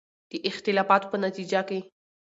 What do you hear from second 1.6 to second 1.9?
کې